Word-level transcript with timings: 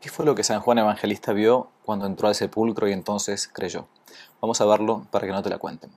¿Qué 0.00 0.10
fue 0.10 0.24
lo 0.24 0.36
que 0.36 0.44
San 0.44 0.60
Juan 0.60 0.78
Evangelista 0.78 1.32
vio 1.32 1.70
cuando 1.84 2.06
entró 2.06 2.28
al 2.28 2.36
sepulcro 2.36 2.88
y 2.88 2.92
entonces 2.92 3.48
creyó? 3.48 3.88
Vamos 4.40 4.60
a 4.60 4.64
verlo 4.64 5.04
para 5.10 5.26
que 5.26 5.32
no 5.32 5.42
te 5.42 5.50
la 5.50 5.58
cuenten. 5.58 5.90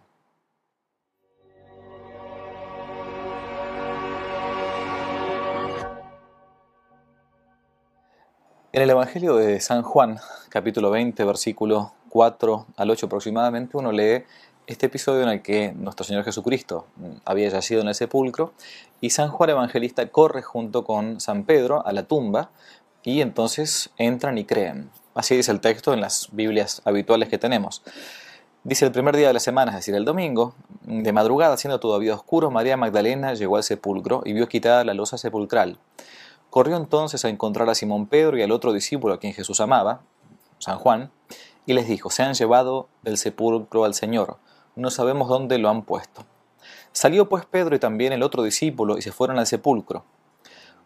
En 8.74 8.82
el 8.82 8.90
Evangelio 8.90 9.36
de 9.36 9.60
San 9.60 9.84
Juan, 9.84 10.18
capítulo 10.50 10.90
20, 10.90 11.24
versículo 11.24 11.92
4 12.10 12.66
al 12.78 12.90
8 12.90 13.06
aproximadamente, 13.06 13.78
uno 13.78 13.92
lee 13.92 14.24
este 14.66 14.88
episodio 14.88 15.24
en 15.24 15.30
el 15.30 15.42
que 15.44 15.74
nuestro 15.74 16.06
Señor 16.06 16.24
Jesucristo 16.24 16.88
había 17.26 17.50
yacido 17.50 17.82
en 17.82 17.90
el 17.90 17.96
sepulcro 17.96 18.54
y 19.00 19.12
San 19.12 19.30
Juan 19.30 19.52
Evangelista 19.52 20.08
corre 20.08 20.42
junto 20.42 20.84
con 20.86 21.20
San 21.20 21.44
Pedro 21.44 21.86
a 21.86 21.92
la 21.92 22.04
tumba 22.04 22.50
y 23.04 23.22
entonces 23.22 23.90
entran 23.98 24.38
y 24.38 24.46
creen. 24.46 24.90
Así 25.14 25.36
dice 25.36 25.52
el 25.52 25.60
texto 25.60 25.94
en 25.94 26.02
las 26.02 26.30
Biblias 26.32 26.82
habituales 26.86 27.30
que 27.30 27.38
tenemos. 27.38 27.84
Dice 28.64 28.86
el 28.86 28.92
primer 28.92 29.18
día 29.18 29.28
de 29.28 29.34
la 29.34 29.40
semana, 29.40 29.72
es 29.72 29.78
decir, 29.78 29.96
el 29.96 30.06
domingo, 30.06 30.54
de 30.82 31.12
madrugada, 31.12 31.58
siendo 31.58 31.80
todavía 31.80 32.14
oscuro, 32.14 32.52
María 32.52 32.78
Magdalena 32.78 33.34
llegó 33.34 33.58
al 33.58 33.64
sepulcro 33.64 34.22
y 34.24 34.34
vio 34.34 34.48
quitada 34.48 34.84
la 34.84 34.94
losa 34.94 35.18
sepulcral. 35.18 35.80
Corrió 36.52 36.78
entonces 36.78 37.26
a 37.26 37.30
encontrar 37.30 37.70
a 37.70 37.76
Simón 37.76 38.06
Pedro 38.06 38.38
y 38.38 38.44
al 38.44 38.52
otro 38.52 38.72
discípulo 38.72 39.16
a 39.16 39.20
quien 39.20 39.34
Jesús 39.34 39.60
amaba, 39.62 40.02
San 40.60 40.78
Juan, 40.78 41.12
y 41.66 41.74
les 41.74 41.88
dijo, 41.88 42.12
se 42.12 42.24
han 42.24 42.36
llevado 42.36 42.88
del 43.02 43.18
sepulcro 43.18 43.84
al 43.84 43.96
Señor, 43.96 44.38
no 44.76 44.92
sabemos 44.92 45.28
dónde 45.28 45.58
lo 45.58 45.70
han 45.70 45.82
puesto. 45.84 46.26
Salió 46.92 47.30
pues 47.30 47.46
Pedro 47.46 47.76
y 47.76 47.80
también 47.80 48.14
el 48.14 48.24
otro 48.24 48.44
discípulo 48.44 48.98
y 48.98 49.02
se 49.02 49.12
fueron 49.12 49.40
al 49.40 49.48
sepulcro. 49.48 50.04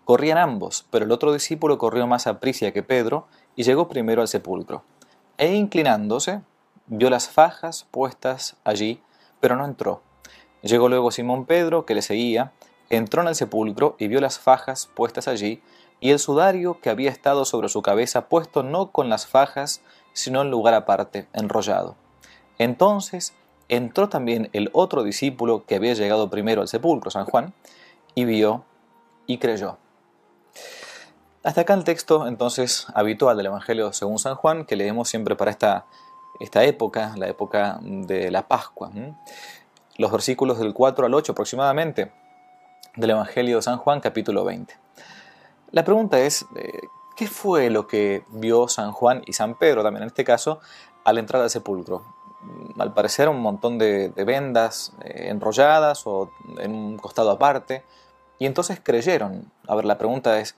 Corrían 0.06 0.38
ambos, 0.38 0.86
pero 0.92 1.06
el 1.06 1.12
otro 1.12 1.34
discípulo 1.34 1.80
corrió 1.80 2.06
más 2.06 2.28
a 2.28 2.40
que 2.40 2.84
Pedro 2.84 3.26
y 3.56 3.64
llegó 3.64 3.88
primero 3.88 4.22
al 4.22 4.28
sepulcro. 4.28 4.84
E 5.40 5.56
inclinándose, 5.56 6.42
vio 6.86 7.10
las 7.10 7.28
fajas 7.28 7.88
puestas 7.90 8.56
allí, 8.64 9.02
pero 9.40 9.56
no 9.56 9.66
entró. 9.66 10.04
Llegó 10.62 10.90
luego 10.90 11.10
Simón 11.10 11.46
Pedro, 11.46 11.88
que 11.88 11.96
le 11.96 12.04
seguía, 12.04 12.54
entró 12.92 13.24
en 13.24 13.30
el 13.30 13.36
sepulcro 13.36 13.96
y 13.98 14.08
vio 14.08 14.22
las 14.22 14.38
fajas 14.38 14.88
puestas 14.94 15.28
allí, 15.28 15.64
y 16.00 16.12
el 16.12 16.20
sudario 16.20 16.80
que 16.82 16.92
había 16.92 17.10
estado 17.10 17.44
sobre 17.44 17.68
su 17.68 17.82
cabeza 17.82 18.28
puesto 18.30 18.62
no 18.62 18.92
con 18.92 19.10
las 19.10 19.26
fajas, 19.26 19.82
sino 20.14 20.44
en 20.44 20.52
lugar 20.52 20.76
aparte, 20.76 21.28
enrollado. 21.34 21.96
Entonces 22.60 23.34
entró 23.70 24.08
también 24.08 24.50
el 24.54 24.70
otro 24.72 25.02
discípulo 25.02 25.66
que 25.66 25.76
había 25.76 25.96
llegado 25.96 26.30
primero 26.30 26.62
al 26.62 26.68
sepulcro, 26.68 27.10
San 27.10 27.26
Juan, 27.26 27.56
y 28.14 28.26
vio 28.26 28.64
y 29.26 29.40
creyó. 29.40 29.80
Hasta 31.46 31.62
acá 31.62 31.76
el 31.76 31.84
texto 31.84 32.26
entonces 32.26 32.88
habitual 32.96 33.38
del 33.38 33.46
Evangelio 33.46 33.94
según 33.94 34.18
San 34.18 34.34
Juan, 34.34 34.66
que 34.66 34.76
leemos 34.76 35.08
siempre 35.10 35.36
para 35.36 35.52
esta, 35.52 35.86
esta 36.40 36.64
época, 36.64 37.14
la 37.18 37.28
época 37.28 37.78
de 37.84 38.32
la 38.32 38.48
Pascua. 38.48 38.90
Los 39.98 40.12
versículos 40.12 40.58
del 40.58 40.74
4 40.74 41.06
al 41.06 41.14
8 41.14 41.34
aproximadamente 41.34 42.12
del 42.96 43.12
Evangelio 43.12 43.58
de 43.58 43.62
San 43.62 43.78
Juan, 43.78 44.00
capítulo 44.00 44.44
20. 44.44 44.76
La 45.70 45.84
pregunta 45.84 46.18
es, 46.20 46.48
eh, 46.56 46.72
¿qué 47.16 47.28
fue 47.28 47.70
lo 47.70 47.86
que 47.86 48.26
vio 48.30 48.68
San 48.68 48.92
Juan 48.92 49.22
y 49.28 49.34
San 49.34 49.54
Pedro 49.54 49.84
también 49.84 50.02
en 50.02 50.08
este 50.08 50.24
caso 50.24 50.62
al 51.04 51.20
entrar 51.20 51.44
al 51.44 51.52
sepulcro? 51.52 52.06
Al 52.80 52.92
parecer 52.96 53.30
un 53.30 53.40
montón 53.40 53.78
de, 53.78 54.12
vendas 54.26 54.94
eh, 55.04 55.28
enrolladas 55.30 56.08
o 56.08 56.32
en 56.58 56.74
un 56.74 56.98
costado 56.98 57.30
aparte, 57.30 57.84
y 58.40 58.46
entonces 58.46 58.80
creyeron. 58.84 59.52
A 59.68 59.76
ver, 59.76 59.86
la 59.86 59.98
pregunta 59.98 60.40
es, 60.40 60.56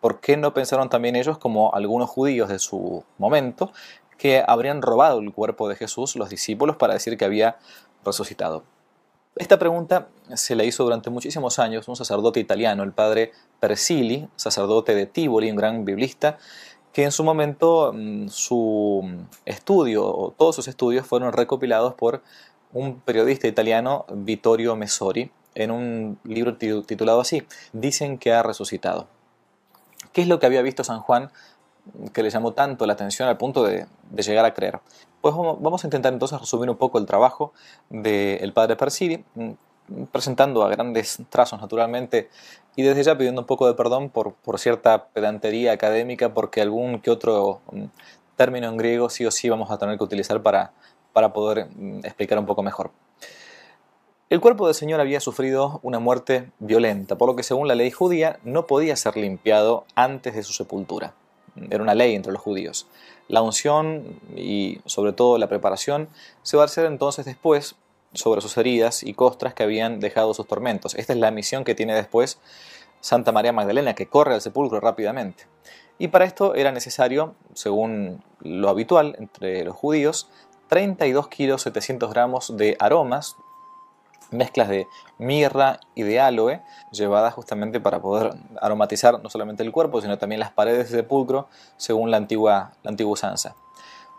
¿por 0.00 0.20
qué 0.20 0.36
no 0.36 0.54
pensaron 0.54 0.88
también 0.88 1.16
ellos 1.16 1.38
como 1.38 1.74
algunos 1.74 2.10
judíos 2.10 2.48
de 2.48 2.58
su 2.58 3.04
momento 3.18 3.72
que 4.18 4.42
habrían 4.46 4.82
robado 4.82 5.20
el 5.20 5.32
cuerpo 5.32 5.68
de 5.68 5.76
Jesús 5.76 6.16
los 6.16 6.28
discípulos 6.28 6.76
para 6.76 6.94
decir 6.94 7.16
que 7.16 7.24
había 7.24 7.56
resucitado? 8.04 8.62
Esta 9.34 9.58
pregunta 9.58 10.08
se 10.34 10.54
le 10.54 10.66
hizo 10.66 10.84
durante 10.84 11.08
muchísimos 11.08 11.58
años 11.58 11.88
un 11.88 11.96
sacerdote 11.96 12.38
italiano, 12.38 12.82
el 12.82 12.92
padre 12.92 13.32
Persili, 13.60 14.28
sacerdote 14.36 14.94
de 14.94 15.06
Tivoli, 15.06 15.50
un 15.50 15.56
gran 15.56 15.86
biblista, 15.86 16.36
que 16.92 17.04
en 17.04 17.12
su 17.12 17.24
momento 17.24 17.92
mm, 17.94 18.28
su 18.28 19.24
estudio, 19.46 20.04
o 20.06 20.32
todos 20.32 20.56
sus 20.56 20.68
estudios 20.68 21.06
fueron 21.06 21.32
recopilados 21.32 21.94
por 21.94 22.22
un 22.74 23.00
periodista 23.00 23.48
italiano, 23.48 24.04
Vittorio 24.12 24.76
Messori, 24.76 25.30
en 25.54 25.70
un 25.70 26.18
libro 26.24 26.56
titulado 26.56 27.20
así, 27.20 27.42
Dicen 27.72 28.18
que 28.18 28.32
ha 28.32 28.42
resucitado. 28.42 29.08
¿Qué 30.12 30.22
es 30.22 30.28
lo 30.28 30.38
que 30.38 30.46
había 30.46 30.62
visto 30.62 30.84
San 30.84 31.00
Juan 31.00 31.30
que 32.12 32.22
le 32.22 32.30
llamó 32.30 32.52
tanto 32.52 32.86
la 32.86 32.92
atención 32.92 33.28
al 33.28 33.36
punto 33.36 33.64
de, 33.64 33.86
llegar 34.16 34.44
a 34.44 34.54
creer? 34.54 34.80
Pues 35.20 35.34
vamos 35.34 35.84
a 35.84 35.86
intentar 35.86 36.12
entonces 36.12 36.38
resumir 36.40 36.68
un 36.68 36.76
poco 36.76 36.98
el 36.98 37.06
trabajo 37.06 37.52
del 37.88 38.52
padre 38.52 38.76
Persidi, 38.76 39.24
mm, 39.34 39.50
presentando 40.10 40.62
a 40.64 40.68
grandes 40.68 41.18
trazos 41.28 41.60
naturalmente 41.60 42.28
y 42.76 42.82
desde 42.82 43.02
ya 43.02 43.18
pidiendo 43.18 43.42
un 43.42 43.46
poco 43.46 43.66
de 43.66 43.74
perdón 43.74 44.10
por, 44.10 44.34
por 44.34 44.58
cierta 44.58 45.06
pedantería 45.08 45.72
académica 45.72 46.32
porque 46.32 46.62
algún 46.62 47.00
que 47.00 47.10
otro 47.10 47.60
mm, 47.72 47.84
término 48.36 48.68
en 48.68 48.76
griego 48.76 49.10
sí 49.10 49.26
o 49.26 49.30
sí 49.30 49.48
vamos 49.48 49.70
a 49.70 49.78
tener 49.78 49.98
que 49.98 50.04
utilizar 50.04 50.42
para, 50.42 50.72
para 51.12 51.32
poder 51.32 51.68
mm, 51.74 52.00
explicar 52.04 52.38
un 52.38 52.46
poco 52.46 52.62
mejor. 52.62 52.90
El 54.32 54.40
cuerpo 54.40 54.64
del 54.64 54.74
Señor 54.74 54.98
había 54.98 55.20
sufrido 55.20 55.78
una 55.82 55.98
muerte 55.98 56.50
violenta, 56.58 57.18
por 57.18 57.28
lo 57.28 57.36
que 57.36 57.42
según 57.42 57.68
la 57.68 57.74
ley 57.74 57.90
judía 57.90 58.40
no 58.44 58.66
podía 58.66 58.96
ser 58.96 59.18
limpiado 59.18 59.84
antes 59.94 60.34
de 60.34 60.42
su 60.42 60.54
sepultura. 60.54 61.12
Era 61.68 61.82
una 61.82 61.94
ley 61.94 62.14
entre 62.14 62.32
los 62.32 62.40
judíos. 62.40 62.86
La 63.28 63.42
unción 63.42 64.18
y 64.34 64.80
sobre 64.86 65.12
todo 65.12 65.36
la 65.36 65.50
preparación 65.50 66.08
se 66.42 66.56
va 66.56 66.62
a 66.62 66.64
hacer 66.64 66.86
entonces 66.86 67.26
después 67.26 67.74
sobre 68.14 68.40
sus 68.40 68.56
heridas 68.56 69.02
y 69.02 69.12
costras 69.12 69.52
que 69.52 69.64
habían 69.64 70.00
dejado 70.00 70.32
sus 70.32 70.46
tormentos. 70.46 70.94
Esta 70.94 71.12
es 71.12 71.18
la 71.18 71.30
misión 71.30 71.62
que 71.62 71.74
tiene 71.74 71.94
después 71.94 72.38
Santa 73.02 73.32
María 73.32 73.52
Magdalena, 73.52 73.94
que 73.94 74.06
corre 74.06 74.32
al 74.32 74.40
sepulcro 74.40 74.80
rápidamente. 74.80 75.44
Y 75.98 76.08
para 76.08 76.24
esto 76.24 76.54
era 76.54 76.72
necesario, 76.72 77.34
según 77.52 78.24
lo 78.40 78.70
habitual 78.70 79.14
entre 79.18 79.62
los 79.62 79.76
judíos, 79.76 80.30
32 80.68 81.28
kilos 81.28 81.60
700 81.60 82.10
gramos 82.10 82.56
de 82.56 82.78
aromas 82.80 83.36
mezclas 84.32 84.68
de 84.68 84.86
mirra 85.18 85.80
y 85.94 86.02
de 86.02 86.20
aloe, 86.20 86.62
llevadas 86.90 87.34
justamente 87.34 87.80
para 87.80 88.00
poder 88.00 88.34
aromatizar 88.60 89.22
no 89.22 89.30
solamente 89.30 89.62
el 89.62 89.72
cuerpo, 89.72 90.00
sino 90.00 90.18
también 90.18 90.40
las 90.40 90.50
paredes 90.50 90.90
del 90.90 91.02
sepulcro, 91.02 91.48
según 91.76 92.10
la 92.10 92.16
antigua, 92.16 92.72
la 92.82 92.90
antigua 92.90 93.12
usanza. 93.12 93.54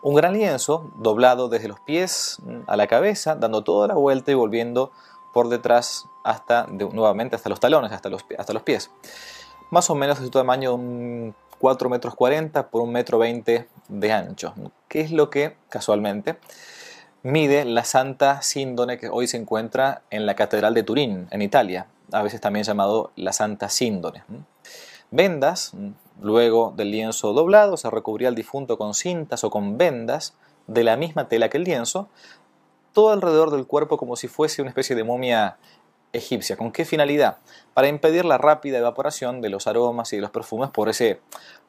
Un 0.02 0.14
gran 0.14 0.34
lienzo 0.34 0.90
doblado 0.98 1.48
desde 1.48 1.68
los 1.68 1.80
pies 1.80 2.38
a 2.66 2.76
la 2.76 2.86
cabeza, 2.86 3.36
dando 3.36 3.64
toda 3.64 3.88
la 3.88 3.94
vuelta 3.94 4.30
y 4.30 4.34
volviendo 4.34 4.92
por 5.32 5.48
detrás 5.48 6.06
hasta 6.24 6.66
nuevamente 6.66 7.36
hasta 7.36 7.48
los 7.48 7.58
talones, 7.58 7.90
hasta 7.90 8.08
los, 8.08 8.24
hasta 8.38 8.52
los 8.52 8.62
pies. 8.62 8.90
Más 9.70 9.88
o 9.90 9.94
menos 9.94 10.18
de 10.18 10.26
su 10.26 10.30
tamaño 10.30 10.74
un 10.74 11.34
4 11.58 11.88
metros 11.88 12.14
40 12.14 12.68
por 12.68 12.82
1 12.82 12.92
metro 12.92 13.18
20 13.18 13.68
de 13.88 14.12
ancho, 14.12 14.54
que 14.88 15.00
es 15.00 15.10
lo 15.10 15.30
que 15.30 15.56
casualmente 15.70 16.36
mide 17.24 17.64
la 17.64 17.84
Santa 17.84 18.42
Síndone 18.42 18.98
que 18.98 19.08
hoy 19.08 19.26
se 19.26 19.38
encuentra 19.38 20.02
en 20.10 20.26
la 20.26 20.36
Catedral 20.36 20.74
de 20.74 20.82
Turín, 20.82 21.26
en 21.30 21.40
Italia, 21.40 21.86
a 22.12 22.22
veces 22.22 22.40
también 22.40 22.64
llamado 22.64 23.12
la 23.16 23.32
Santa 23.32 23.70
Síndone. 23.70 24.22
Vendas, 25.10 25.72
luego 26.20 26.74
del 26.76 26.90
lienzo 26.90 27.32
doblado, 27.32 27.78
se 27.78 27.88
recubría 27.88 28.28
el 28.28 28.34
difunto 28.34 28.76
con 28.76 28.92
cintas 28.92 29.42
o 29.42 29.48
con 29.48 29.78
vendas 29.78 30.34
de 30.66 30.84
la 30.84 30.98
misma 30.98 31.26
tela 31.26 31.48
que 31.48 31.56
el 31.56 31.64
lienzo, 31.64 32.10
todo 32.92 33.10
alrededor 33.10 33.50
del 33.50 33.66
cuerpo 33.66 33.96
como 33.96 34.16
si 34.16 34.28
fuese 34.28 34.60
una 34.60 34.68
especie 34.68 34.94
de 34.94 35.02
momia 35.02 35.56
egipcia. 36.12 36.58
¿Con 36.58 36.72
qué 36.72 36.84
finalidad? 36.84 37.38
Para 37.72 37.88
impedir 37.88 38.26
la 38.26 38.36
rápida 38.36 38.78
evaporación 38.78 39.40
de 39.40 39.48
los 39.48 39.66
aromas 39.66 40.12
y 40.12 40.16
de 40.16 40.22
los 40.22 40.30
perfumes 40.30 40.68
por 40.68 40.90
ese 40.90 41.20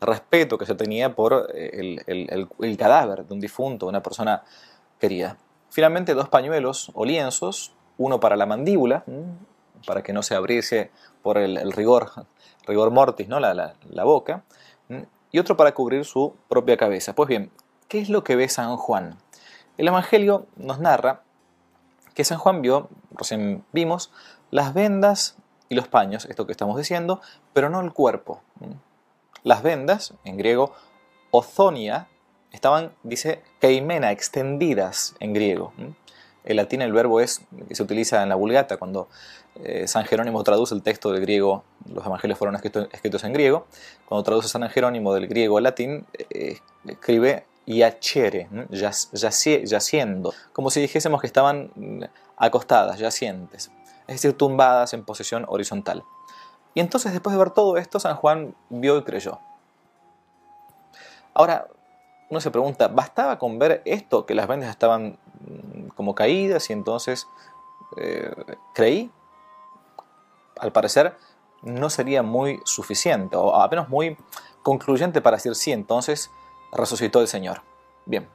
respeto 0.01 0.57
que 0.57 0.65
se 0.65 0.75
tenía 0.75 1.15
por 1.15 1.49
el, 1.55 2.01
el 2.59 2.77
cadáver 2.77 3.25
de 3.25 3.33
un 3.33 3.39
difunto, 3.39 3.87
una 3.87 4.03
persona 4.03 4.43
querida. 4.99 5.37
Finalmente 5.75 6.13
dos 6.13 6.29
pañuelos 6.29 6.89
o 6.93 7.03
lienzos, 7.03 7.73
uno 7.97 8.21
para 8.21 8.37
la 8.37 8.45
mandíbula, 8.45 9.03
para 9.85 10.03
que 10.03 10.13
no 10.13 10.23
se 10.23 10.33
abriese 10.33 10.89
por 11.21 11.37
el, 11.37 11.73
rigor, 11.73 12.11
rigor 12.65 12.91
mortis, 12.91 13.27
¿no? 13.27 13.41
la, 13.41 14.03
boca, 14.05 14.45
y 15.33 15.39
otro 15.39 15.57
para 15.57 15.73
cubrir 15.73 16.05
su 16.05 16.33
propia 16.47 16.77
cabeza. 16.77 17.13
Pues 17.13 17.27
bien, 17.27 17.51
¿qué 17.89 17.99
es 17.99 18.07
lo 18.07 18.23
que 18.23 18.37
ve 18.37 18.47
San 18.47 18.77
Juan? 18.77 19.17
El 19.77 19.89
Evangelio 19.89 20.47
nos 20.55 20.79
narra 20.79 21.23
que 22.13 22.23
San 22.23 22.37
Juan 22.37 22.61
vio, 22.61 22.87
recién 23.11 23.65
vimos, 23.73 24.13
las 24.51 24.73
vendas 24.73 25.35
y 25.67 25.75
los 25.75 25.89
paños, 25.89 26.23
esto 26.23 26.45
que 26.45 26.53
estamos 26.53 26.77
diciendo, 26.77 27.19
pero 27.51 27.69
no 27.69 27.81
el 27.81 27.91
cuerpo. 27.91 28.41
Las 29.43 29.61
vendas, 29.61 30.13
en 30.23 30.37
griego, 30.37 30.71
ozonia, 31.31 32.07
estaban, 32.55 32.91
dice, 33.03 33.41
keimena, 33.59 34.11
extendidas 34.11 35.15
en 35.19 35.33
griego. 35.33 35.73
el 36.43 36.57
latín 36.57 36.81
el 36.81 36.93
verbo 36.93 37.21
es 37.21 37.41
que 37.67 37.75
se 37.75 37.83
utiliza 37.83 38.23
en 38.23 38.29
la 38.29 38.35
Vulgata, 38.35 38.77
cuando 38.77 39.07
eh, 39.63 39.87
San 39.87 40.05
Jerónimo 40.05 40.43
traduce 40.43 40.73
el 40.75 40.81
texto 40.81 41.11
del 41.11 41.21
griego, 41.21 41.63
los 41.91 42.05
evangelios 42.05 42.37
fueron 42.37 42.55
escritos, 42.55 43.23
en 43.23 43.33
griego, 43.33 43.67
cuando 44.05 44.23
traduce 44.23 44.47
San 44.47 44.67
Jerónimo 44.69 45.13
del 45.13 45.27
griego 45.27 45.57
al 45.57 45.63
latín, 45.63 46.05
eh, 46.29 46.57
escribe 46.87 47.45
yachere, 47.65 48.47
yaciendo, 48.69 50.33
como 50.53 50.69
si 50.69 50.81
dijésemos 50.81 51.21
que 51.21 51.27
estaban 51.27 51.71
mm, 51.75 52.03
acostadas, 52.37 52.99
yacientes, 52.99 53.71
es 54.07 54.15
decir, 54.21 54.33
tumbadas 54.33 54.93
en 54.93 55.03
posición 55.03 55.45
horizontal. 55.47 56.03
Y 56.73 56.81
entonces 56.81 57.13
después 57.13 57.33
de 57.33 57.39
ver 57.39 57.51
todo 57.51 57.77
esto, 57.77 57.99
San 57.99 58.15
Juan 58.15 58.53
vio 58.69 58.97
y 58.97 59.03
creyó. 59.03 59.39
Ahora, 61.33 61.67
uno 62.29 62.41
se 62.41 62.51
pregunta, 62.51 62.87
¿bastaba 62.87 63.37
con 63.37 63.59
ver 63.59 63.81
esto, 63.85 64.25
que 64.25 64.33
las 64.33 64.47
vendas 64.47 64.69
estaban 64.69 65.17
mm, 65.39 65.87
como 65.89 66.15
caídas 66.15 66.69
y 66.69 66.73
entonces 66.73 67.27
eh, 67.97 68.33
creí? 68.73 69.11
Al 70.59 70.71
parecer 70.71 71.15
no 71.61 71.89
sería 71.89 72.23
muy 72.23 72.59
suficiente, 72.63 73.35
o 73.35 73.55
apenas 73.55 73.89
muy 73.89 74.17
concluyente 74.63 75.21
para 75.21 75.37
decir 75.37 75.55
sí, 75.55 75.71
entonces 75.71 76.31
resucitó 76.71 77.21
el 77.21 77.27
Señor. 77.27 77.61
Bien, 78.05 78.27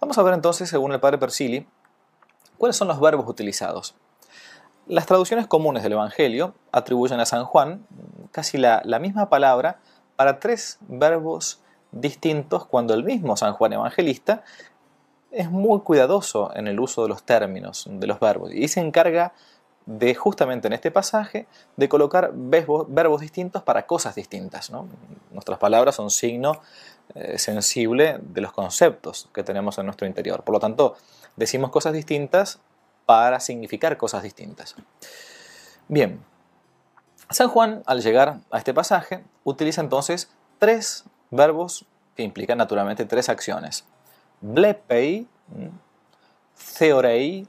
vamos 0.00 0.16
a 0.18 0.22
ver 0.22 0.34
entonces, 0.34 0.68
según 0.68 0.92
el 0.92 1.00
padre 1.00 1.18
Persili, 1.18 1.66
cuáles 2.58 2.76
son 2.76 2.88
los 2.88 3.00
verbos 3.00 3.26
utilizados. 3.28 3.94
Las 4.86 5.06
traducciones 5.06 5.46
comunes 5.46 5.82
del 5.82 5.92
Evangelio 5.92 6.54
atribuyen 6.72 7.20
a 7.20 7.26
San 7.26 7.44
Juan 7.44 7.86
casi 8.32 8.58
la, 8.58 8.82
la 8.84 8.98
misma 8.98 9.28
palabra 9.28 9.80
para 10.16 10.40
tres 10.40 10.78
verbos 10.82 11.61
distintos 11.92 12.66
cuando 12.66 12.94
el 12.94 13.04
mismo 13.04 13.36
San 13.36 13.52
Juan 13.52 13.74
Evangelista 13.74 14.42
es 15.30 15.50
muy 15.50 15.80
cuidadoso 15.80 16.50
en 16.54 16.66
el 16.66 16.80
uso 16.80 17.02
de 17.02 17.08
los 17.08 17.22
términos, 17.22 17.86
de 17.88 18.06
los 18.06 18.20
verbos, 18.20 18.52
y 18.52 18.68
se 18.68 18.80
encarga 18.80 19.32
de 19.86 20.14
justamente 20.14 20.68
en 20.68 20.74
este 20.74 20.90
pasaje 20.90 21.46
de 21.76 21.88
colocar 21.88 22.30
verbos, 22.34 23.20
distintos 23.20 23.62
para 23.62 23.86
cosas 23.86 24.14
distintas. 24.14 24.70
Nuestras 25.30 25.58
palabras 25.58 25.96
son 25.96 26.10
signo 26.10 26.60
eh, 27.14 27.38
sensible 27.38 28.18
de 28.20 28.40
los 28.40 28.52
conceptos 28.52 29.28
que 29.34 29.42
tenemos 29.42 29.78
en 29.78 29.86
nuestro 29.86 30.06
interior. 30.06 30.44
Por 30.44 30.54
lo 30.54 30.60
tanto, 30.60 30.96
decimos 31.36 31.70
cosas 31.70 31.92
distintas 31.92 32.60
para 33.06 33.40
significar 33.40 33.96
cosas 33.96 34.22
distintas. 34.22 34.76
Bien, 35.88 36.22
San 37.30 37.48
Juan 37.48 37.82
al 37.86 38.02
llegar 38.02 38.38
a 38.50 38.58
este 38.58 38.72
pasaje 38.72 39.24
utiliza 39.44 39.80
entonces 39.80 40.30
tres 40.58 41.04
verbos 41.32 41.84
que 42.14 42.22
implican 42.22 42.58
naturalmente 42.58 43.04
tres 43.04 43.28
acciones. 43.28 43.84
Blepei, 44.40 45.26
theorei 46.78 47.48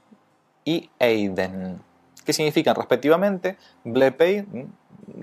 y 0.64 0.90
eiden, 0.98 1.80
que 2.24 2.32
significan 2.32 2.74
respectivamente 2.74 3.56
blepei, 3.84 4.46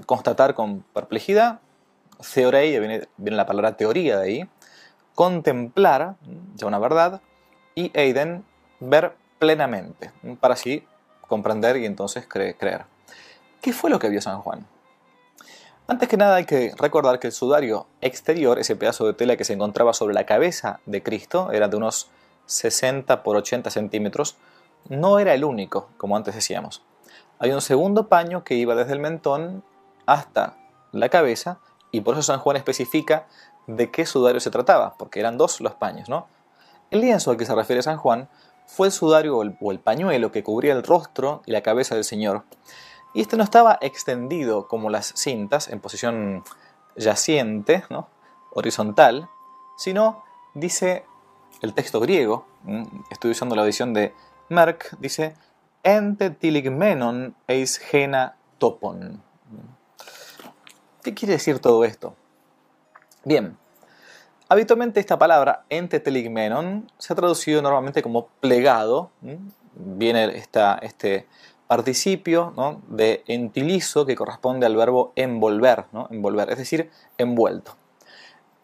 constatar 0.05 0.53
con 0.53 0.83
perplejidad, 0.93 1.59
theorei, 2.33 2.79
viene, 2.79 3.07
viene 3.17 3.35
la 3.35 3.45
palabra 3.45 3.75
teoría 3.75 4.17
de 4.17 4.23
ahí, 4.23 4.49
contemplar, 5.15 6.15
ya 6.55 6.67
una 6.67 6.79
verdad, 6.79 7.21
y 7.75 7.91
eiden, 7.93 8.45
ver 8.79 9.15
plenamente, 9.39 10.11
para 10.39 10.53
así 10.53 10.85
comprender 11.27 11.77
y 11.77 11.85
entonces 11.85 12.27
creer. 12.27 12.85
¿Qué 13.61 13.73
fue 13.73 13.89
lo 13.89 13.99
que 13.99 14.09
vio 14.09 14.21
San 14.21 14.41
Juan? 14.41 14.67
Antes 15.91 16.07
que 16.07 16.15
nada 16.15 16.37
hay 16.37 16.45
que 16.45 16.71
recordar 16.77 17.19
que 17.19 17.27
el 17.27 17.33
sudario 17.33 17.85
exterior, 17.99 18.57
ese 18.59 18.77
pedazo 18.77 19.05
de 19.05 19.13
tela 19.13 19.35
que 19.35 19.43
se 19.43 19.51
encontraba 19.51 19.91
sobre 19.91 20.13
la 20.13 20.25
cabeza 20.25 20.79
de 20.85 21.03
Cristo, 21.03 21.51
era 21.51 21.67
de 21.67 21.75
unos 21.75 22.09
60 22.45 23.23
por 23.23 23.35
80 23.35 23.69
centímetros, 23.69 24.37
no 24.87 25.19
era 25.19 25.33
el 25.33 25.43
único, 25.43 25.89
como 25.97 26.15
antes 26.15 26.33
decíamos. 26.33 26.81
Hay 27.39 27.51
un 27.51 27.59
segundo 27.59 28.07
paño 28.07 28.45
que 28.45 28.53
iba 28.53 28.73
desde 28.73 28.93
el 28.93 28.99
mentón 28.99 29.65
hasta 30.05 30.55
la 30.93 31.09
cabeza 31.09 31.59
y 31.91 31.99
por 31.99 32.13
eso 32.13 32.23
San 32.23 32.39
Juan 32.39 32.55
especifica 32.55 33.27
de 33.67 33.91
qué 33.91 34.05
sudario 34.05 34.39
se 34.39 34.49
trataba, 34.49 34.95
porque 34.97 35.19
eran 35.19 35.37
dos 35.37 35.59
los 35.59 35.73
paños, 35.73 36.07
¿no? 36.07 36.25
El 36.89 37.01
lienzo 37.01 37.31
al 37.31 37.37
que 37.37 37.45
se 37.45 37.53
refiere 37.53 37.81
San 37.81 37.97
Juan 37.97 38.29
fue 38.65 38.87
el 38.87 38.93
sudario 38.93 39.39
o 39.39 39.71
el 39.71 39.79
pañuelo 39.79 40.31
que 40.31 40.41
cubría 40.41 40.71
el 40.71 40.83
rostro 40.83 41.41
y 41.45 41.51
la 41.51 41.59
cabeza 41.59 41.95
del 41.95 42.05
Señor 42.05 42.45
y 43.13 43.21
este 43.21 43.37
no 43.37 43.43
estaba 43.43 43.77
extendido 43.81 44.67
como 44.67 44.89
las 44.89 45.13
cintas 45.15 45.67
en 45.67 45.79
posición 45.79 46.43
yaciente, 46.95 47.83
horizontal, 48.51 49.29
sino 49.77 50.23
dice 50.53 51.05
el 51.61 51.73
texto 51.73 51.99
griego, 51.99 52.45
estoy 53.09 53.31
usando 53.31 53.55
la 53.55 53.63
edición 53.63 53.93
de 53.93 54.13
Merck, 54.49 54.97
dice 54.99 55.35
ente 55.83 56.29
tiligmenon 56.29 57.35
eis 57.47 57.77
gena 57.77 58.35
topon. 58.57 59.21
¿Qué 61.03 61.13
quiere 61.13 61.33
decir 61.33 61.59
todo 61.59 61.83
esto? 61.83 62.15
Bien, 63.23 63.57
habitualmente 64.47 64.99
esta 64.99 65.17
palabra 65.17 65.65
ente 65.69 65.99
teligmenon 65.99 66.91
se 66.97 67.13
ha 67.13 67.15
traducido 67.15 67.61
normalmente 67.61 68.03
como 68.03 68.27
plegado, 68.39 69.11
viene 69.73 70.37
esta, 70.37 70.75
este 70.81 71.27
participio 71.71 72.53
de 72.89 73.23
entilizo 73.27 74.05
que 74.05 74.13
corresponde 74.13 74.65
al 74.65 74.75
verbo 74.75 75.13
envolver, 75.15 75.85
envolver, 76.09 76.49
es 76.51 76.57
decir, 76.57 76.91
envuelto. 77.17 77.77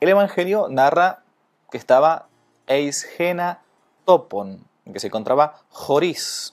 El 0.01 0.09
Evangelio 0.09 0.67
narra 0.69 1.23
que 1.71 1.77
estaba 1.77 2.27
eis 2.67 3.03
gena 3.03 3.61
topon, 4.03 4.61
que 4.91 4.99
se 4.99 5.07
encontraba 5.07 5.61
joris, 5.69 6.51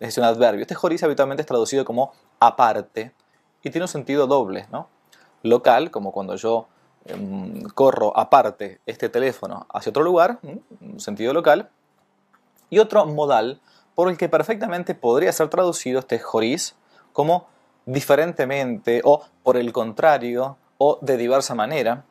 es 0.00 0.18
un 0.18 0.24
adverbio. 0.24 0.62
Este 0.62 0.74
joris 0.74 1.04
habitualmente 1.04 1.42
es 1.42 1.46
traducido 1.46 1.84
como 1.84 2.12
aparte 2.40 3.12
y 3.62 3.70
tiene 3.70 3.84
un 3.84 3.88
sentido 3.88 4.26
doble. 4.26 4.66
Local, 5.44 5.92
como 5.92 6.10
cuando 6.10 6.34
yo 6.34 6.66
em, 7.04 7.62
corro 7.76 8.12
aparte 8.18 8.80
este 8.86 9.08
teléfono 9.08 9.68
hacia 9.72 9.90
otro 9.90 10.02
lugar, 10.02 10.40
un 10.42 10.98
sentido 10.98 11.32
local, 11.32 11.70
y 12.70 12.80
otro 12.80 13.06
modal, 13.06 13.60
por 13.94 14.08
el 14.08 14.16
que 14.16 14.28
perfectamente 14.28 14.94
podría 14.94 15.32
ser 15.32 15.48
traducido 15.48 16.00
este 16.00 16.18
joris 16.18 16.74
como 17.12 17.46
diferentemente 17.86 19.00
o 19.04 19.24
por 19.42 19.56
el 19.56 19.72
contrario 19.72 20.56
o 20.78 20.98
de 21.02 21.16
diversa 21.16 21.54
manera. 21.54 22.04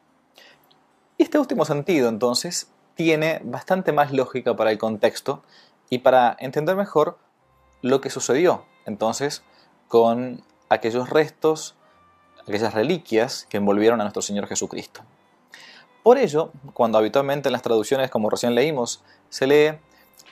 Y 1.17 1.23
este 1.23 1.39
último 1.39 1.65
sentido 1.65 2.09
entonces 2.09 2.71
tiene 2.95 3.41
bastante 3.43 3.91
más 3.91 4.11
lógica 4.11 4.55
para 4.55 4.71
el 4.71 4.77
contexto 4.77 5.43
y 5.89 5.99
para 5.99 6.35
entender 6.39 6.75
mejor 6.75 7.17
lo 7.81 8.01
que 8.01 8.09
sucedió 8.09 8.65
entonces 8.85 9.43
con 9.87 10.43
aquellos 10.69 11.09
restos, 11.09 11.75
aquellas 12.47 12.73
reliquias 12.73 13.45
que 13.49 13.57
envolvieron 13.57 13.99
a 14.01 14.03
nuestro 14.03 14.21
Señor 14.21 14.47
Jesucristo. 14.47 15.01
Por 16.03 16.17
ello, 16.17 16.51
cuando 16.73 16.97
habitualmente 16.97 17.49
en 17.49 17.53
las 17.53 17.61
traducciones, 17.61 18.09
como 18.09 18.29
recién 18.29 18.55
leímos, 18.55 19.03
se 19.29 19.45
lee 19.47 19.79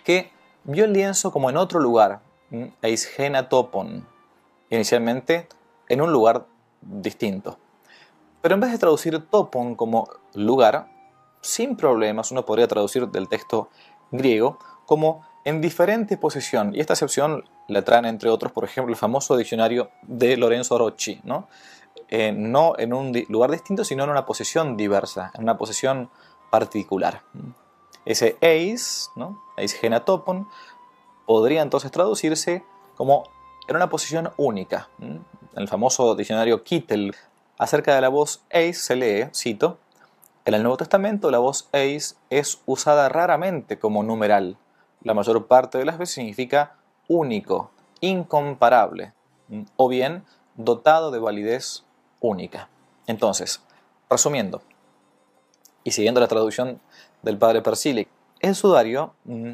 que 0.03 0.31
vio 0.63 0.85
el 0.85 0.93
lienzo 0.93 1.31
como 1.31 1.49
en 1.49 1.57
otro 1.57 1.79
lugar, 1.79 2.21
Eisgena 2.81 3.49
Topon, 3.49 4.07
inicialmente 4.69 5.47
en 5.87 6.01
un 6.01 6.11
lugar 6.11 6.45
distinto. 6.81 7.57
Pero 8.41 8.55
en 8.55 8.61
vez 8.61 8.71
de 8.71 8.77
traducir 8.77 9.19
topon 9.29 9.75
como 9.75 10.07
lugar, 10.33 10.87
sin 11.41 11.75
problemas 11.75 12.31
uno 12.31 12.45
podría 12.45 12.67
traducir 12.67 13.07
del 13.09 13.27
texto 13.27 13.69
griego 14.11 14.59
como 14.85 15.25
en 15.45 15.61
diferente 15.61 16.17
posición. 16.17 16.73
Y 16.73 16.79
esta 16.79 16.93
excepción 16.93 17.43
la 17.67 17.83
traen 17.83 18.05
entre 18.05 18.29
otros, 18.29 18.51
por 18.51 18.63
ejemplo, 18.63 18.91
el 18.91 18.97
famoso 18.97 19.35
diccionario 19.35 19.89
de 20.03 20.37
Lorenzo 20.37 20.77
Rocci, 20.77 21.19
¿no? 21.23 21.47
Eh, 22.07 22.31
no 22.31 22.73
en 22.77 22.93
un 22.93 23.13
lugar 23.27 23.51
distinto, 23.51 23.83
sino 23.83 24.03
en 24.03 24.09
una 24.09 24.25
posición 24.25 24.77
diversa, 24.77 25.31
en 25.35 25.43
una 25.43 25.57
posición 25.57 26.09
particular. 26.49 27.21
Ese 28.09 28.39
eis, 28.41 29.11
¿no? 29.15 29.39
genatopon, 29.55 30.47
podría 31.27 31.61
entonces 31.61 31.91
traducirse 31.91 32.63
como 32.95 33.29
en 33.67 33.75
una 33.75 33.91
posición 33.91 34.31
única. 34.35 34.89
En 34.99 35.23
el 35.53 35.67
famoso 35.67 36.15
diccionario 36.15 36.63
Kittel, 36.63 37.15
acerca 37.59 37.93
de 37.93 38.01
la 38.01 38.09
voz 38.09 38.41
eis 38.49 38.81
se 38.81 38.95
lee, 38.95 39.29
cito, 39.35 39.77
en 40.45 40.55
el 40.55 40.63
Nuevo 40.63 40.77
Testamento 40.77 41.29
la 41.29 41.37
voz 41.37 41.69
eis 41.71 42.17
es 42.31 42.63
usada 42.65 43.09
raramente 43.09 43.77
como 43.77 44.01
numeral. 44.01 44.57
La 45.03 45.13
mayor 45.13 45.45
parte 45.45 45.77
de 45.77 45.85
las 45.85 45.99
veces 45.99 46.15
significa 46.15 46.77
único, 47.07 47.69
incomparable, 48.01 49.13
o 49.75 49.87
bien 49.87 50.23
dotado 50.55 51.11
de 51.11 51.19
validez 51.19 51.83
única. 52.21 52.69
Entonces, 53.05 53.61
resumiendo, 54.09 54.63
y 55.83 55.91
siguiendo 55.91 56.19
la 56.19 56.27
traducción 56.27 56.81
del 57.21 57.37
padre 57.37 57.61
Persili. 57.61 58.07
El 58.39 58.55
sudario 58.55 59.13
mm, 59.25 59.53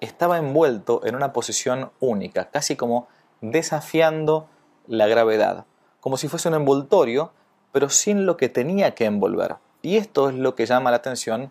estaba 0.00 0.38
envuelto 0.38 1.00
en 1.04 1.14
una 1.14 1.32
posición 1.32 1.92
única, 2.00 2.50
casi 2.50 2.76
como 2.76 3.08
desafiando 3.40 4.48
la 4.86 5.06
gravedad, 5.06 5.64
como 6.00 6.16
si 6.16 6.28
fuese 6.28 6.48
un 6.48 6.54
envoltorio, 6.54 7.32
pero 7.70 7.88
sin 7.88 8.26
lo 8.26 8.36
que 8.36 8.48
tenía 8.48 8.94
que 8.94 9.04
envolver. 9.04 9.56
Y 9.82 9.96
esto 9.96 10.28
es 10.28 10.34
lo 10.34 10.54
que 10.54 10.66
llama 10.66 10.90
la 10.90 10.98
atención 10.98 11.50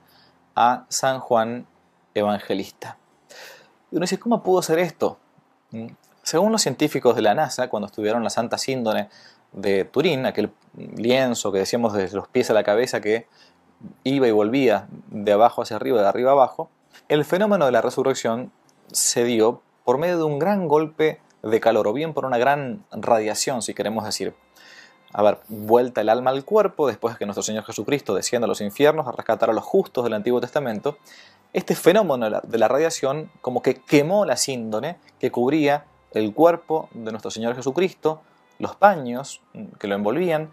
a 0.55 0.85
San 0.89 1.19
Juan 1.19 1.65
Evangelista. 2.13 2.97
Y 3.91 3.97
uno 3.97 4.03
dice, 4.03 4.19
¿cómo 4.19 4.43
pudo 4.43 4.61
ser 4.61 4.79
esto? 4.79 5.17
¿Mm? 5.71 5.87
Según 6.23 6.51
los 6.51 6.61
científicos 6.61 7.15
de 7.15 7.21
la 7.21 7.33
NASA, 7.33 7.67
cuando 7.69 7.87
estudiaron 7.87 8.23
la 8.23 8.29
Santa 8.29 8.57
Síndone 8.57 9.09
de 9.51 9.85
Turín, 9.85 10.25
aquel 10.25 10.51
lienzo 10.95 11.51
que 11.51 11.59
decíamos 11.59 11.93
desde 11.93 12.15
los 12.15 12.27
pies 12.27 12.49
a 12.49 12.53
la 12.53 12.63
cabeza 12.63 13.01
que 13.01 13.27
iba 14.03 14.27
y 14.27 14.31
volvía 14.31 14.87
de 15.09 15.31
abajo 15.31 15.61
hacia 15.61 15.75
arriba, 15.75 16.01
de 16.01 16.07
arriba 16.07 16.31
abajo, 16.31 16.69
el 17.09 17.25
fenómeno 17.25 17.65
de 17.65 17.71
la 17.71 17.81
resurrección 17.81 18.51
se 18.91 19.23
dio 19.23 19.61
por 19.83 19.97
medio 19.97 20.17
de 20.17 20.23
un 20.23 20.39
gran 20.39 20.67
golpe 20.67 21.19
de 21.43 21.59
calor, 21.59 21.87
o 21.87 21.93
bien 21.93 22.13
por 22.13 22.25
una 22.25 22.37
gran 22.37 22.85
radiación, 22.91 23.61
si 23.61 23.73
queremos 23.73 24.05
decir. 24.05 24.33
A 25.13 25.23
ver, 25.23 25.39
vuelta 25.49 26.01
el 26.01 26.09
alma 26.09 26.31
al 26.31 26.45
cuerpo, 26.45 26.87
después 26.87 27.17
que 27.17 27.25
nuestro 27.25 27.43
Señor 27.43 27.65
Jesucristo 27.65 28.13
descienda 28.13 28.45
a 28.45 28.47
los 28.47 28.61
infiernos 28.61 29.07
a 29.07 29.11
rescatar 29.11 29.49
a 29.49 29.53
los 29.53 29.63
justos 29.63 30.03
del 30.03 30.13
Antiguo 30.13 30.39
Testamento, 30.39 30.97
este 31.53 31.75
fenómeno 31.75 32.41
de 32.41 32.57
la 32.57 32.67
radiación 32.67 33.29
como 33.41 33.61
que 33.61 33.75
quemó 33.75 34.25
la 34.25 34.37
síndone 34.37 34.97
que 35.19 35.31
cubría 35.31 35.85
el 36.13 36.33
cuerpo 36.33 36.89
de 36.93 37.11
nuestro 37.11 37.29
Señor 37.29 37.55
Jesucristo, 37.55 38.21
los 38.59 38.75
paños 38.75 39.41
que 39.79 39.87
lo 39.87 39.95
envolvían, 39.95 40.49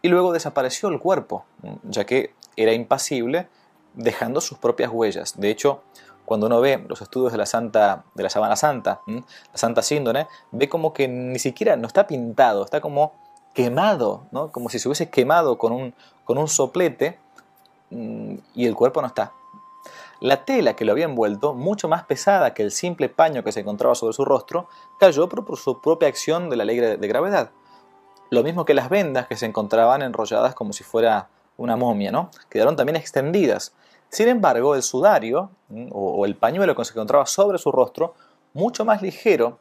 y 0.00 0.08
luego 0.08 0.32
desapareció 0.32 0.88
el 0.88 1.00
cuerpo, 1.00 1.44
ya 1.82 2.06
que 2.06 2.32
era 2.62 2.72
impasible, 2.72 3.48
dejando 3.94 4.40
sus 4.40 4.58
propias 4.58 4.90
huellas. 4.92 5.38
De 5.38 5.50
hecho, 5.50 5.82
cuando 6.24 6.46
uno 6.46 6.60
ve 6.60 6.84
los 6.88 7.00
estudios 7.00 7.32
de 7.32 7.38
la 7.38 7.46
Santa, 7.46 8.04
de 8.14 8.22
la 8.22 8.30
Sabana 8.30 8.56
Santa, 8.56 9.00
la 9.06 9.24
Santa 9.54 9.82
Síndone, 9.82 10.26
ve 10.50 10.68
como 10.68 10.92
que 10.92 11.08
ni 11.08 11.38
siquiera 11.38 11.76
no 11.76 11.86
está 11.86 12.06
pintado, 12.06 12.64
está 12.64 12.80
como 12.80 13.14
quemado, 13.54 14.26
¿no? 14.30 14.52
como 14.52 14.68
si 14.68 14.78
se 14.78 14.88
hubiese 14.88 15.08
quemado 15.08 15.58
con 15.58 15.72
un, 15.72 15.94
con 16.24 16.38
un 16.38 16.48
soplete 16.48 17.18
mm, 17.90 18.34
y 18.54 18.66
el 18.66 18.74
cuerpo 18.74 19.00
no 19.00 19.08
está. 19.08 19.32
La 20.20 20.44
tela 20.44 20.74
que 20.74 20.84
lo 20.84 20.92
había 20.92 21.06
envuelto, 21.06 21.54
mucho 21.54 21.88
más 21.88 22.04
pesada 22.04 22.52
que 22.52 22.62
el 22.62 22.72
simple 22.72 23.08
paño 23.08 23.42
que 23.42 23.52
se 23.52 23.60
encontraba 23.60 23.94
sobre 23.94 24.12
su 24.12 24.24
rostro, 24.24 24.68
cayó 24.98 25.28
por, 25.28 25.56
su 25.56 25.80
propia 25.80 26.08
acción 26.08 26.50
de 26.50 26.56
la 26.56 26.64
ley 26.64 26.78
de 26.78 27.08
gravedad. 27.08 27.50
Lo 28.30 28.42
mismo 28.42 28.66
que 28.66 28.74
las 28.74 28.90
vendas 28.90 29.26
que 29.28 29.36
se 29.36 29.46
encontraban 29.46 30.02
enrolladas 30.02 30.54
como 30.54 30.74
si 30.74 30.84
fuera 30.84 31.28
una 31.58 31.76
momia, 31.76 32.10
¿no? 32.10 32.30
Quedaron 32.48 32.76
también 32.76 32.96
extendidas, 32.96 33.74
sin 34.10 34.28
embargo, 34.28 34.74
el 34.74 34.82
sudario 34.82 35.50
o 35.90 36.24
el 36.24 36.34
pañuelo 36.34 36.74
que 36.74 36.84
se 36.84 36.92
encontraba 36.92 37.26
sobre 37.26 37.58
su 37.58 37.70
rostro, 37.70 38.14
mucho 38.54 38.84
más 38.84 39.02
ligero 39.02 39.58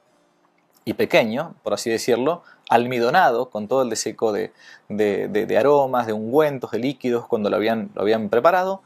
y 0.86 0.94
pequeño, 0.94 1.56
por 1.64 1.74
así 1.74 1.90
decirlo, 1.90 2.44
almidonado 2.70 3.50
con 3.50 3.68
todo 3.68 3.82
el 3.82 3.90
deseco 3.90 4.32
de, 4.32 4.54
de, 4.88 5.58
aromas, 5.58 6.08
de 6.08 6.14
ungüentos, 6.14 6.72
de 6.72 6.80
líquidos 6.80 7.28
cuando 7.28 7.50
lo 7.50 7.58
habían, 7.58 7.92
lo 7.94 8.04
habían 8.04 8.30
preparado, 8.30 8.82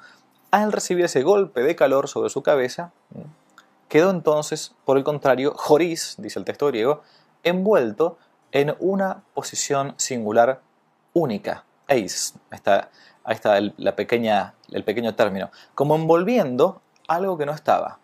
al 0.49 0.71
recibir 0.71 1.05
ese 1.05 1.21
golpe 1.21 1.61
de 1.61 1.75
calor 1.75 2.07
sobre 2.07 2.29
su 2.31 2.41
cabeza, 2.41 2.91
quedó 3.87 4.09
entonces, 4.09 4.73
por 4.83 4.97
el 4.97 5.03
contrario, 5.03 5.53
Joris, 5.55 6.15
dice 6.17 6.39
el 6.39 6.45
texto 6.45 6.67
griego, 6.67 7.03
envuelto 7.43 8.17
en 8.51 8.75
una 8.79 9.23
posición 9.35 9.93
singular 9.97 10.59
única. 11.13 11.65
Eis, 11.91 12.35
esta 12.51 12.89
ahí 13.23 13.35
está 13.35 13.57
el, 13.57 13.73
la 13.77 13.95
pequeña, 13.95 14.55
el 14.71 14.83
pequeño 14.83 15.15
término, 15.15 15.51
como 15.75 15.95
envolviendo 15.95 16.81
algo 17.07 17.37
que 17.37 17.45
no 17.45 17.53
estaba. 17.53 17.99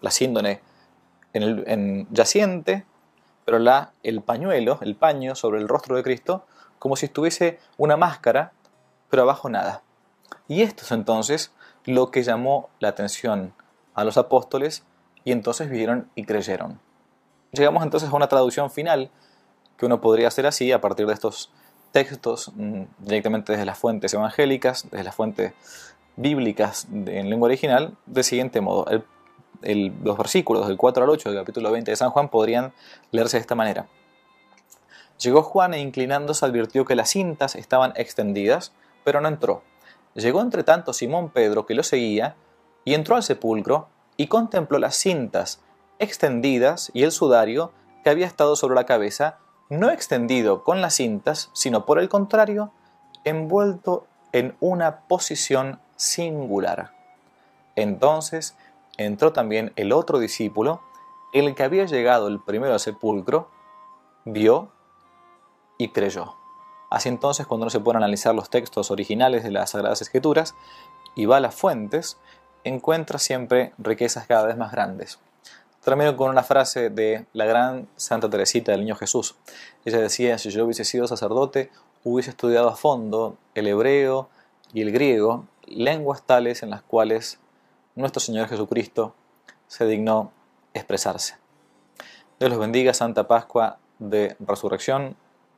La 0.00 0.10
síndone 0.10 0.60
en 1.32 1.42
el 1.42 1.64
en 1.66 2.08
yaciente, 2.10 2.86
pero 3.44 3.58
la, 3.58 3.92
el 4.02 4.22
pañuelo, 4.22 4.78
el 4.82 4.96
paño 4.96 5.34
sobre 5.34 5.60
el 5.60 5.68
rostro 5.68 5.96
de 5.96 6.02
Cristo, 6.02 6.46
como 6.78 6.96
si 6.96 7.06
estuviese 7.06 7.60
una 7.76 7.96
máscara, 7.96 8.52
pero 9.10 9.22
abajo 9.22 9.48
nada. 9.48 9.82
Y 10.48 10.62
esto 10.62 10.84
es 10.84 10.92
entonces 10.92 11.52
lo 11.84 12.10
que 12.10 12.22
llamó 12.22 12.70
la 12.80 12.88
atención 12.88 13.54
a 13.94 14.04
los 14.04 14.16
apóstoles 14.16 14.84
y 15.24 15.32
entonces 15.32 15.70
vieron 15.70 16.10
y 16.14 16.24
creyeron. 16.24 16.80
Llegamos 17.52 17.82
entonces 17.82 18.10
a 18.10 18.16
una 18.16 18.28
traducción 18.28 18.70
final 18.70 19.10
que 19.76 19.86
uno 19.86 20.00
podría 20.00 20.28
hacer 20.28 20.46
así 20.46 20.72
a 20.72 20.80
partir 20.80 21.06
de 21.06 21.14
estos 21.14 21.50
textos 21.96 22.52
mm, 22.54 22.82
directamente 22.98 23.52
desde 23.52 23.64
las 23.64 23.78
fuentes 23.78 24.12
evangélicas, 24.12 24.86
desde 24.90 25.02
las 25.02 25.14
fuentes 25.14 25.54
bíblicas 26.16 26.86
en 26.92 27.30
lengua 27.30 27.46
original, 27.46 27.96
del 28.04 28.22
siguiente 28.22 28.60
modo. 28.60 28.84
los 29.62 30.18
versículos 30.18 30.68
del 30.68 30.76
4 30.76 31.04
al 31.04 31.08
8 31.08 31.30
del 31.30 31.38
capítulo 31.38 31.72
20 31.72 31.90
de 31.90 31.96
San 31.96 32.10
Juan 32.10 32.28
podrían 32.28 32.74
leerse 33.12 33.38
de 33.38 33.40
esta 33.40 33.54
manera. 33.54 33.86
Llegó 35.18 35.42
Juan 35.42 35.72
e 35.72 35.80
inclinándose 35.80 36.44
advirtió 36.44 36.84
que 36.84 36.96
las 36.96 37.08
cintas 37.08 37.54
estaban 37.54 37.94
extendidas, 37.96 38.74
pero 39.02 39.22
no 39.22 39.28
entró. 39.28 39.62
Llegó 40.12 40.42
entre 40.42 40.64
tanto 40.64 40.92
Simón 40.92 41.30
Pedro 41.30 41.64
que 41.64 41.72
lo 41.72 41.82
seguía, 41.82 42.36
y 42.84 42.92
entró 42.92 43.16
al 43.16 43.22
sepulcro, 43.22 43.88
y 44.18 44.26
contempló 44.26 44.78
las 44.78 44.96
cintas 44.96 45.62
extendidas 45.98 46.90
y 46.92 47.04
el 47.04 47.10
sudario 47.10 47.72
que 48.04 48.10
había 48.10 48.26
estado 48.26 48.54
sobre 48.54 48.74
la 48.74 48.84
cabeza, 48.84 49.38
no 49.68 49.90
extendido 49.90 50.64
con 50.64 50.80
las 50.80 50.94
cintas, 50.94 51.50
sino 51.52 51.86
por 51.86 51.98
el 51.98 52.08
contrario, 52.08 52.72
envuelto 53.24 54.06
en 54.32 54.56
una 54.60 55.00
posición 55.00 55.80
singular. 55.96 56.92
Entonces 57.74 58.56
entró 58.96 59.32
también 59.32 59.72
el 59.76 59.92
otro 59.92 60.18
discípulo, 60.18 60.80
el 61.32 61.54
que 61.54 61.64
había 61.64 61.84
llegado 61.84 62.28
el 62.28 62.40
primero 62.40 62.72
al 62.72 62.80
sepulcro, 62.80 63.50
vio 64.24 64.70
y 65.78 65.88
creyó. 65.88 66.34
Así 66.90 67.08
entonces, 67.08 67.46
cuando 67.46 67.64
uno 67.64 67.70
se 67.70 67.80
pone 67.80 67.98
analizar 67.98 68.34
los 68.34 68.48
textos 68.48 68.90
originales 68.90 69.42
de 69.42 69.50
las 69.50 69.70
Sagradas 69.70 70.00
Escrituras 70.02 70.54
y 71.14 71.26
va 71.26 71.38
a 71.38 71.40
las 71.40 71.54
fuentes, 71.54 72.16
encuentra 72.64 73.18
siempre 73.18 73.72
riquezas 73.78 74.26
cada 74.26 74.46
vez 74.46 74.56
más 74.56 74.72
grandes. 74.72 75.18
Termino 75.86 76.16
con 76.16 76.30
una 76.30 76.42
frase 76.42 76.90
de 76.90 77.26
la 77.32 77.44
gran 77.44 77.86
Santa 77.94 78.28
Teresita 78.28 78.72
del 78.72 78.80
Niño 78.80 78.96
Jesús. 78.96 79.36
Ella 79.84 80.00
decía, 80.00 80.36
si 80.36 80.50
yo 80.50 80.64
hubiese 80.64 80.84
sido 80.84 81.06
sacerdote, 81.06 81.70
hubiese 82.02 82.30
estudiado 82.30 82.68
a 82.68 82.74
fondo 82.74 83.36
el 83.54 83.68
hebreo 83.68 84.28
y 84.72 84.82
el 84.82 84.90
griego, 84.90 85.46
lenguas 85.64 86.24
tales 86.24 86.64
en 86.64 86.70
las 86.70 86.82
cuales 86.82 87.38
nuestro 87.94 88.18
Señor 88.18 88.48
Jesucristo 88.48 89.14
se 89.68 89.86
dignó 89.86 90.32
expresarse. 90.74 91.36
Dios 92.40 92.50
los 92.50 92.58
bendiga, 92.58 92.92
Santa 92.92 93.28
Pascua 93.28 93.78
de 94.00 94.34
Resurrección 94.40 95.14